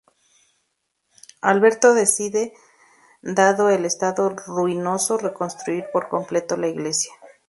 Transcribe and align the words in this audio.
Alberto 1.41 1.93
decide, 1.93 2.53
dado 3.21 3.69
el 3.69 3.85
estado 3.85 4.29
ruinoso 4.29 5.19
reconstruir 5.19 5.85
por 5.93 6.09
completo 6.09 6.57
la 6.57 6.69
iglesia. 6.69 7.11